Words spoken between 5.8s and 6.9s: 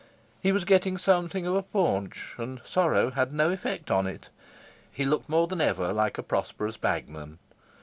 like a prosperous